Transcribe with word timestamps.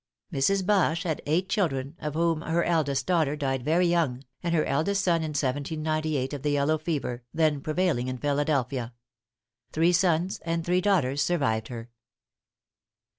Mrs. 0.33 0.65
Bache 0.65 1.03
had 1.03 1.21
eight 1.27 1.47
children, 1.47 1.95
of 1.99 2.15
whom 2.15 2.41
her 2.41 2.63
eldest 2.63 3.05
daughter 3.05 3.35
died 3.35 3.63
very 3.63 3.85
young, 3.85 4.23
and 4.41 4.55
her 4.55 4.65
eldest 4.65 5.03
son 5.03 5.17
in 5.17 5.29
1798 5.35 6.33
of 6.33 6.41
the 6.41 6.49
yellow 6.49 6.79
fever, 6.79 7.21
then 7.35 7.61
prevailing 7.61 8.07
in 8.07 8.17
Philadelphia. 8.17 8.95
Three 9.71 9.91
sons 9.93 10.39
and 10.43 10.65
three 10.65 10.81
daughters 10.81 11.21
survived 11.21 11.67
her. 11.67 11.91